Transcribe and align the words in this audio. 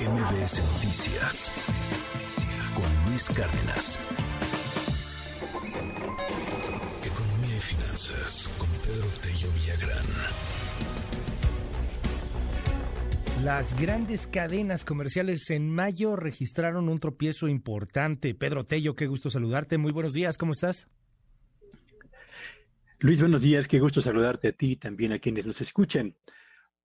MBS 0.00 0.62
Noticias 0.74 1.52
con 2.76 3.10
Luis 3.10 3.28
Cárdenas. 3.30 3.98
Economía 7.04 7.56
y 7.56 7.60
finanzas 7.60 8.48
con 8.58 8.68
Pedro 8.84 9.08
Tello 9.20 9.50
Villagrán. 9.56 10.06
Las 13.42 13.74
grandes 13.74 14.28
cadenas 14.28 14.84
comerciales 14.84 15.50
en 15.50 15.68
mayo 15.68 16.14
registraron 16.14 16.88
un 16.88 17.00
tropiezo 17.00 17.48
importante. 17.48 18.36
Pedro 18.36 18.62
Tello, 18.62 18.94
qué 18.94 19.08
gusto 19.08 19.30
saludarte. 19.30 19.78
Muy 19.78 19.90
buenos 19.90 20.12
días, 20.12 20.38
¿cómo 20.38 20.52
estás? 20.52 20.86
Luis, 23.00 23.18
buenos 23.18 23.42
días, 23.42 23.66
qué 23.66 23.80
gusto 23.80 24.00
saludarte 24.00 24.46
a 24.46 24.52
ti 24.52 24.72
y 24.72 24.76
también 24.76 25.12
a 25.12 25.18
quienes 25.18 25.44
nos 25.44 25.60
escuchan. 25.60 26.14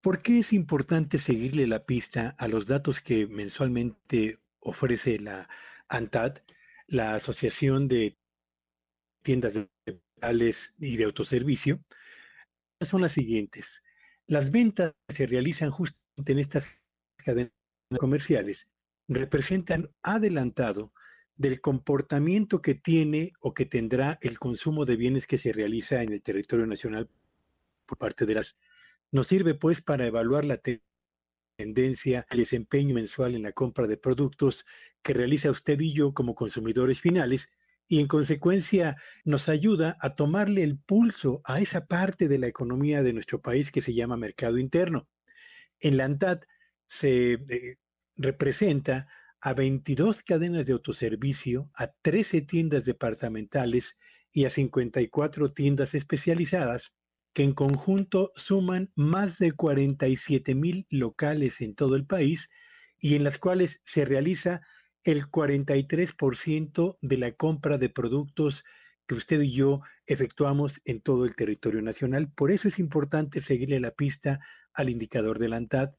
¿Por 0.03 0.21
qué 0.21 0.39
es 0.39 0.51
importante 0.51 1.17
seguirle 1.17 1.65
la 1.65 1.85
pista 1.85 2.35
a 2.37 2.49
los 2.49 2.67
datos 2.67 2.99
que 2.99 3.25
mensualmente 3.25 4.37
ofrece 4.59 5.17
la 5.17 5.47
ANTAD, 5.87 6.39
la 6.87 7.15
Asociación 7.15 7.87
de 7.87 8.17
Tiendas 9.21 9.53
Digitales 9.85 10.73
y 10.77 10.97
de 10.97 11.05
Autoservicio? 11.05 11.79
Son 12.81 12.99
las 12.99 13.13
siguientes. 13.13 13.81
Las 14.27 14.51
ventas 14.51 14.93
que 15.07 15.15
se 15.15 15.25
realizan 15.25 15.71
justamente 15.71 16.33
en 16.33 16.39
estas 16.39 16.81
cadenas 17.15 17.53
comerciales 17.97 18.67
representan 19.07 19.89
adelantado 20.01 20.91
del 21.37 21.61
comportamiento 21.61 22.61
que 22.61 22.75
tiene 22.75 23.31
o 23.39 23.53
que 23.53 23.65
tendrá 23.65 24.19
el 24.21 24.37
consumo 24.37 24.83
de 24.83 24.97
bienes 24.97 25.27
que 25.27 25.37
se 25.37 25.53
realiza 25.53 26.03
en 26.03 26.11
el 26.11 26.21
territorio 26.21 26.65
nacional 26.65 27.09
por 27.85 27.97
parte 27.97 28.25
de 28.25 28.35
las... 28.35 28.57
Nos 29.13 29.27
sirve 29.27 29.53
pues 29.53 29.79
para 29.79 30.07
evaluar 30.07 30.43
la 30.43 30.59
tendencia, 31.55 32.25
el 32.31 32.39
desempeño 32.39 32.95
mensual 32.95 33.35
en 33.35 33.43
la 33.43 33.51
compra 33.51 33.85
de 33.85 33.95
productos 33.95 34.65
que 35.03 35.13
realiza 35.13 35.51
usted 35.51 35.79
y 35.79 35.93
yo 35.93 36.15
como 36.15 36.33
consumidores 36.33 36.99
finales 36.99 37.47
y 37.87 37.99
en 37.99 38.07
consecuencia 38.07 38.95
nos 39.23 39.49
ayuda 39.49 39.97
a 39.99 40.15
tomarle 40.15 40.63
el 40.63 40.79
pulso 40.79 41.41
a 41.43 41.61
esa 41.61 41.85
parte 41.85 42.27
de 42.27 42.39
la 42.39 42.47
economía 42.47 43.03
de 43.03 43.13
nuestro 43.13 43.39
país 43.39 43.71
que 43.71 43.81
se 43.81 43.93
llama 43.93 44.17
mercado 44.17 44.57
interno. 44.57 45.07
En 45.79 45.97
la 45.97 46.05
ANTAD 46.05 46.39
se 46.87 47.33
eh, 47.33 47.77
representa 48.15 49.07
a 49.41 49.53
22 49.53 50.23
cadenas 50.23 50.65
de 50.65 50.73
autoservicio, 50.73 51.69
a 51.75 51.91
13 52.01 52.41
tiendas 52.41 52.85
departamentales 52.85 53.95
y 54.31 54.45
a 54.45 54.49
54 54.49 55.53
tiendas 55.53 55.93
especializadas 55.93 56.95
que 57.33 57.43
en 57.43 57.53
conjunto 57.53 58.31
suman 58.35 58.91
más 58.95 59.39
de 59.39 59.51
47 59.51 60.55
mil 60.55 60.85
locales 60.89 61.61
en 61.61 61.75
todo 61.75 61.95
el 61.95 62.05
país 62.05 62.49
y 62.99 63.15
en 63.15 63.23
las 63.23 63.37
cuales 63.37 63.81
se 63.83 64.05
realiza 64.05 64.61
el 65.03 65.25
43% 65.29 66.97
de 67.01 67.17
la 67.17 67.31
compra 67.33 67.77
de 67.77 67.89
productos 67.89 68.63
que 69.07 69.15
usted 69.15 69.41
y 69.41 69.51
yo 69.51 69.81
efectuamos 70.05 70.81
en 70.85 71.01
todo 71.01 71.25
el 71.25 71.35
territorio 71.35 71.81
nacional. 71.81 72.31
Por 72.31 72.51
eso 72.51 72.67
es 72.67 72.79
importante 72.79 73.41
seguirle 73.41 73.79
la 73.79 73.91
pista 73.91 74.39
al 74.73 74.89
indicador 74.89 75.39
de 75.39 75.49
la 75.49 75.57
ANTAD. 75.57 75.91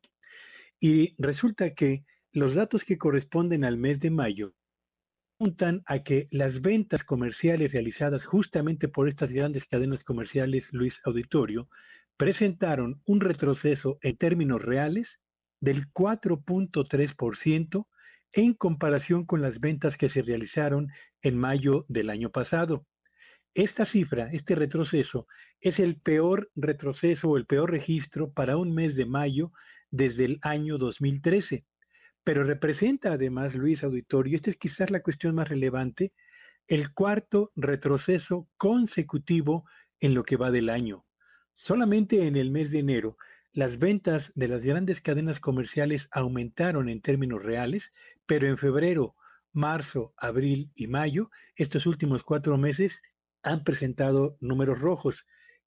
Y 0.80 1.14
resulta 1.18 1.74
que 1.74 2.04
los 2.32 2.54
datos 2.54 2.84
que 2.84 2.98
corresponden 2.98 3.64
al 3.64 3.76
mes 3.76 4.00
de 4.00 4.10
mayo 4.10 4.54
apuntan 5.34 5.82
a 5.86 5.98
que 6.04 6.28
las 6.30 6.60
ventas 6.60 7.02
comerciales 7.02 7.72
realizadas 7.72 8.24
justamente 8.24 8.86
por 8.86 9.08
estas 9.08 9.32
grandes 9.32 9.66
cadenas 9.66 10.04
comerciales, 10.04 10.72
Luis 10.72 11.00
Auditorio, 11.04 11.68
presentaron 12.16 13.02
un 13.04 13.20
retroceso 13.20 13.98
en 14.02 14.16
términos 14.16 14.62
reales 14.62 15.18
del 15.60 15.92
4.3% 15.92 17.86
en 18.32 18.54
comparación 18.54 19.26
con 19.26 19.40
las 19.42 19.58
ventas 19.58 19.96
que 19.96 20.08
se 20.08 20.22
realizaron 20.22 20.86
en 21.20 21.36
mayo 21.36 21.84
del 21.88 22.10
año 22.10 22.30
pasado. 22.30 22.86
Esta 23.54 23.84
cifra, 23.84 24.28
este 24.32 24.54
retroceso, 24.54 25.26
es 25.60 25.80
el 25.80 26.00
peor 26.00 26.48
retroceso 26.54 27.30
o 27.30 27.36
el 27.36 27.46
peor 27.46 27.72
registro 27.72 28.32
para 28.32 28.56
un 28.56 28.72
mes 28.72 28.94
de 28.94 29.06
mayo 29.06 29.50
desde 29.90 30.26
el 30.26 30.38
año 30.42 30.78
2013 30.78 31.64
pero 32.24 32.42
representa 32.42 33.12
además, 33.12 33.54
Luis 33.54 33.84
Auditorio, 33.84 34.36
esta 34.36 34.50
es 34.50 34.56
quizás 34.56 34.90
la 34.90 35.02
cuestión 35.02 35.34
más 35.34 35.48
relevante, 35.48 36.12
el 36.66 36.92
cuarto 36.94 37.52
retroceso 37.54 38.48
consecutivo 38.56 39.66
en 40.00 40.14
lo 40.14 40.24
que 40.24 40.36
va 40.36 40.50
del 40.50 40.70
año. 40.70 41.04
Solamente 41.52 42.26
en 42.26 42.36
el 42.36 42.50
mes 42.50 42.70
de 42.70 42.78
enero, 42.80 43.16
las 43.52 43.78
ventas 43.78 44.32
de 44.34 44.48
las 44.48 44.62
grandes 44.62 45.00
cadenas 45.00 45.38
comerciales 45.38 46.08
aumentaron 46.10 46.88
en 46.88 47.00
términos 47.00 47.42
reales, 47.42 47.92
pero 48.26 48.48
en 48.48 48.58
febrero, 48.58 49.14
marzo, 49.52 50.14
abril 50.16 50.72
y 50.74 50.88
mayo, 50.88 51.30
estos 51.54 51.86
últimos 51.86 52.24
cuatro 52.24 52.56
meses, 52.58 53.00
han 53.42 53.62
presentado 53.62 54.36
números 54.40 54.80
rojos. 54.80 55.26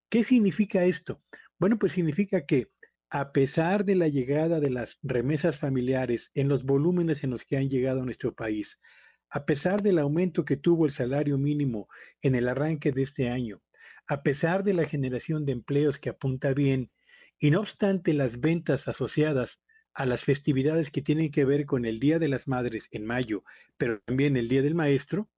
¿Qué 0.09 0.23
significa 0.23 0.83
esto? 0.83 1.21
Bueno, 1.59 1.77
pues 1.77 1.93
significa 1.93 2.45
que 2.45 2.71
a 3.09 3.31
pesar 3.31 3.85
de 3.85 3.95
la 3.95 4.07
llegada 4.07 4.59
de 4.59 4.69
las 4.69 4.97
remesas 5.01 5.57
familiares 5.57 6.29
en 6.33 6.49
los 6.49 6.63
volúmenes 6.63 7.23
en 7.23 7.29
los 7.29 7.45
que 7.45 7.57
han 7.57 7.69
llegado 7.69 8.01
a 8.01 8.05
nuestro 8.05 8.33
país, 8.33 8.79
a 9.29 9.45
pesar 9.45 9.81
del 9.81 9.99
aumento 9.99 10.43
que 10.43 10.57
tuvo 10.57 10.85
el 10.85 10.91
salario 10.91 11.37
mínimo 11.37 11.87
en 12.21 12.35
el 12.35 12.49
arranque 12.49 12.91
de 12.91 13.03
este 13.03 13.29
año, 13.29 13.61
a 14.07 14.23
pesar 14.23 14.63
de 14.63 14.73
la 14.73 14.85
generación 14.85 15.45
de 15.45 15.53
empleos 15.53 15.99
que 15.99 16.09
apunta 16.09 16.53
bien, 16.53 16.91
y 17.39 17.51
no 17.51 17.59
obstante 17.59 18.13
las 18.13 18.39
ventas 18.39 18.87
asociadas 18.87 19.59
a 19.93 20.05
las 20.05 20.23
festividades 20.23 20.91
que 20.91 21.01
tienen 21.01 21.31
que 21.31 21.45
ver 21.45 21.65
con 21.65 21.85
el 21.85 21.99
Día 21.99 22.19
de 22.19 22.27
las 22.27 22.47
Madres 22.47 22.87
en 22.91 23.05
mayo, 23.05 23.43
pero 23.77 24.01
también 24.01 24.37
el 24.37 24.47
Día 24.47 24.61
del 24.61 24.75
Maestro, 24.75 25.29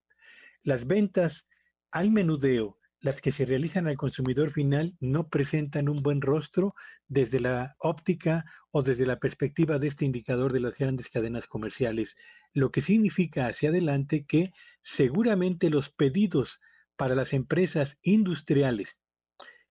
las 0.64 0.88
ventas 0.88 1.48
al 1.92 2.12
menudeo 2.12 2.79
las 3.02 3.22
que 3.22 3.32
se 3.32 3.46
realizan 3.46 3.88
al 3.88 3.98
consumidor 3.98 4.52
final 4.52 4.96
no 5.00 5.30
presentan 5.30 5.90
un 5.90 5.98
buen 6.04 6.22
rostro 6.22 6.76
desde 7.08 7.40
la 7.40 7.76
óptica 7.80 8.46
o 8.72 8.84
desde 8.84 9.06
la 9.06 9.20
perspectiva 9.20 9.80
de 9.80 9.88
este 9.88 10.06
indicador 10.06 10.54
de 10.54 10.60
las 10.60 10.78
grandes 10.78 11.10
cadenas 11.10 11.48
comerciales, 11.48 12.16
lo 12.54 12.72
que 12.72 12.82
significa 12.82 13.48
hacia 13.48 13.70
adelante 13.70 14.26
que 14.26 14.52
seguramente 14.82 15.70
los 15.70 15.90
pedidos 15.90 16.60
para 16.96 17.16
las 17.16 17.34
empresas 17.34 17.98
industriales 18.02 19.00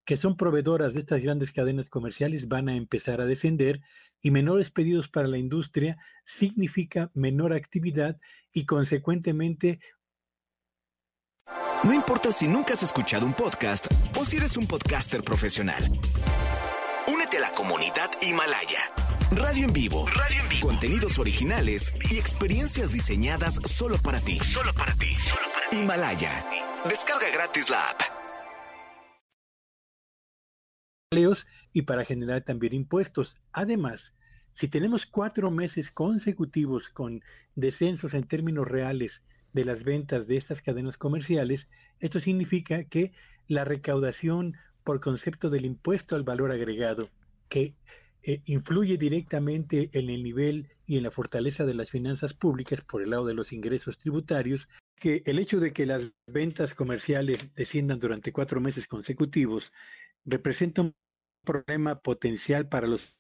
que 0.09 0.17
son 0.17 0.39
proveedoras 0.39 0.95
de 0.95 1.01
estas 1.01 1.21
grandes 1.21 1.53
cadenas 1.53 1.91
comerciales 1.91 2.49
van 2.49 2.71
a 2.71 2.77
empezar 2.77 3.21
a 3.21 3.27
descender 3.27 3.83
y 4.23 4.31
menores 4.31 4.71
pedidos 4.71 5.07
para 5.07 5.29
la 5.29 5.37
industria 5.37 5.99
significa 6.25 7.11
menor 7.13 7.53
actividad 7.53 8.19
y 8.51 8.65
consecuentemente 8.65 9.81
no 11.85 11.93
importa 11.93 12.33
si 12.33 12.49
nunca 12.49 12.75
has 12.75 12.83
escuchado 12.83 13.25
un 13.25 13.33
podcast 13.33 13.87
o 14.17 14.25
si 14.25 14.37
eres 14.37 14.57
un 14.57 14.67
podcaster 14.67 15.23
profesional. 15.23 15.83
Únete 17.07 17.39
a 17.39 17.41
la 17.41 17.51
comunidad 17.53 18.11
Himalaya. 18.21 18.81
Radio 19.31 19.67
en 19.67 19.73
vivo. 19.73 20.07
Radio 20.07 20.43
en 20.43 20.49
vivo. 20.49 20.69
Contenidos 20.69 21.19
originales 21.19 21.93
y 22.11 22.19
experiencias 22.19 22.93
diseñadas 22.93 23.55
solo 23.65 23.97
para 23.99 24.21
ti. 24.21 24.39
Solo 24.41 24.73
para 24.75 24.95
ti. 24.95 25.17
Himalaya. 25.73 26.45
Descarga 26.89 27.31
gratis 27.33 27.71
la 27.71 27.83
app. 27.91 28.01
Y 31.73 31.83
para 31.83 32.05
generar 32.05 32.43
también 32.43 32.75
impuestos. 32.75 33.37
Además, 33.53 34.15
si 34.53 34.69
tenemos 34.69 35.07
cuatro 35.07 35.51
meses 35.51 35.91
consecutivos 35.91 36.89
con 36.89 37.23
descensos 37.55 38.15
en 38.15 38.25
términos 38.25 38.67
reales 38.67 39.23
de 39.59 39.65
las 39.65 39.83
ventas 39.83 40.29
de 40.29 40.37
estas 40.37 40.63
cadenas 40.63 40.97
comerciales, 40.97 41.67
esto 41.99 42.21
significa 42.21 42.85
que 42.85 43.11
la 43.49 43.65
recaudación 43.65 44.55
por 44.85 45.01
concepto 45.01 45.51
del 45.51 45.65
impuesto 45.65 46.15
al 46.15 46.23
valor 46.23 46.53
agregado, 46.53 47.11
que 47.49 47.75
eh, 48.23 48.41
influye 48.45 48.97
directamente 48.99 49.91
en 49.95 50.11
el 50.11 50.23
nivel 50.23 50.69
y 50.87 50.97
en 50.97 51.03
la 51.03 51.11
fortaleza 51.11 51.67
de 51.67 51.75
las 51.75 51.91
finanzas 51.91 52.35
públicas 52.35 52.83
por 52.83 53.03
el 53.03 53.11
lado 53.11 53.27
de 53.27 53.35
los 53.35 53.53
ingresos 53.53 53.99
tributarios, 53.99 54.69
que 54.95 55.25
el 55.27 55.41
hecho 55.41 55.59
de 55.59 55.73
que 55.73 55.87
las 55.87 56.07
ventas 56.29 56.73
comerciales 56.75 57.53
desciendan 57.57 57.99
durante 57.99 58.33
cuatro 58.33 58.61
meses 58.61 58.87
consecutivos 58.87 59.73
representa 60.25 60.83
un 60.83 60.95
problema 61.45 61.99
potencial 61.99 62.69
para 62.69 62.87
los 62.87 63.17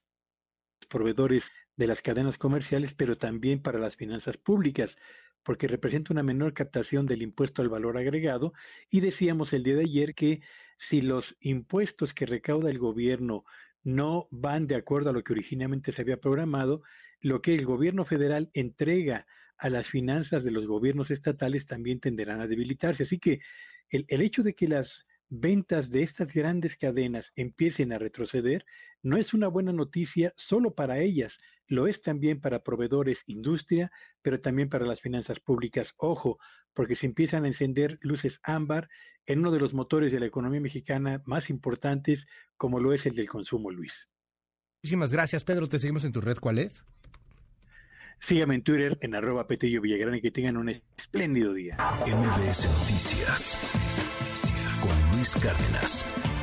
proveedores 0.88 1.50
de 1.76 1.88
las 1.88 2.00
cadenas 2.00 2.38
comerciales, 2.38 2.94
pero 2.94 3.18
también 3.18 3.60
para 3.60 3.80
las 3.80 3.96
finanzas 3.96 4.36
públicas, 4.36 4.96
porque 5.43 5.69
representa 5.69 6.12
una 6.12 6.23
menor 6.23 6.55
captación 6.55 7.06
del 7.06 7.23
impuesto 7.23 7.62
al 7.62 7.69
valor 7.69 7.96
agregado. 7.96 8.52
Y 8.90 9.00
decíamos 9.00 9.52
el 9.52 9.62
día 9.62 9.76
de 9.76 9.82
ayer 9.82 10.14
que 10.14 10.43
si 10.76 11.00
los 11.00 11.37
impuestos 11.40 12.14
que 12.14 12.26
recauda 12.26 12.70
el 12.70 12.79
gobierno 12.79 13.44
no 13.82 14.29
van 14.31 14.67
de 14.67 14.76
acuerdo 14.76 15.11
a 15.11 15.12
lo 15.12 15.25
que 15.25 15.32
originalmente 15.32 15.93
se 15.93 16.02
había 16.02 16.20
programado, 16.20 16.82
lo 17.20 17.43
que 17.43 17.55
el 17.55 17.64
gobierno 17.64 18.05
federal 18.05 18.50
entrega 18.52 19.26
a 19.56 19.70
las 19.70 19.88
finanzas 19.88 20.44
de 20.44 20.52
los 20.52 20.67
gobiernos 20.67 21.11
estatales 21.11 21.67
también 21.67 21.99
tenderán 21.99 22.40
a 22.40 22.46
debilitarse. 22.46 23.02
Así 23.02 23.19
que 23.19 23.40
el, 23.90 24.05
el 24.08 24.20
hecho 24.20 24.43
de 24.43 24.55
que 24.55 24.69
las 24.69 25.06
ventas 25.28 25.90
de 25.90 26.02
estas 26.02 26.32
grandes 26.32 26.76
cadenas 26.76 27.32
empiecen 27.36 27.92
a 27.92 27.98
retroceder 27.98 28.64
no 29.02 29.16
es 29.16 29.34
una 29.34 29.48
buena 29.48 29.72
noticia 29.72 30.32
solo 30.36 30.75
para 30.75 30.98
ellas, 30.98 31.38
lo 31.66 31.86
es 31.86 32.02
también 32.02 32.40
para 32.40 32.62
proveedores, 32.62 33.22
industria, 33.26 33.92
pero 34.22 34.40
también 34.40 34.69
para 34.69 34.86
las 34.86 35.00
finanzas 35.00 35.40
públicas. 35.40 35.94
Ojo, 35.96 36.38
porque 36.75 36.96
se 36.96 37.06
empiezan 37.06 37.44
a 37.44 37.48
encender 37.48 37.98
luces 38.00 38.40
ámbar 38.42 38.88
en 39.26 39.40
uno 39.40 39.50
de 39.50 39.60
los 39.60 39.75
motores 39.75 40.12
de 40.12 40.20
la 40.20 40.26
economía 40.26 40.60
mexicana 40.60 41.22
más 41.26 41.50
importantes, 41.50 42.26
como 42.56 42.80
lo 42.80 42.92
es 42.92 43.06
el 43.06 43.14
del 43.14 43.28
consumo, 43.28 43.70
Luis. 43.70 44.08
Muchísimas 44.82 45.12
gracias, 45.12 45.44
Pedro. 45.44 45.66
Te 45.66 45.78
seguimos 45.78 46.04
en 46.04 46.12
tu 46.12 46.20
red. 46.20 46.38
¿Cuál 46.38 46.58
es? 46.58 46.84
Sígueme 48.20 48.56
en 48.56 48.62
Twitter 48.62 48.98
en 49.00 49.14
arroba 49.14 49.46
Petillo 49.46 49.80
Villagrán 49.80 50.16
y 50.16 50.20
que 50.20 50.30
tengan 50.30 50.56
un 50.56 50.70
espléndido 50.96 51.52
día. 51.52 51.76
MBS 52.06 52.66
Noticias 52.66 53.58
Luis 55.18 55.34
Cárdenas. 55.34 56.38